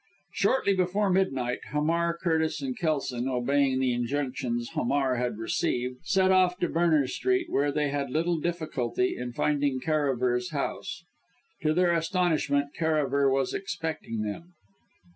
[0.33, 6.57] Shortly before midnight, Hamar, Curtis and Kelson, obeying the injunctions Hamar had received, set off
[6.57, 11.03] to Berners Street, where they had little difficulty in finding Karaver's house.
[11.61, 14.55] To their astonishment Karaver was expecting them.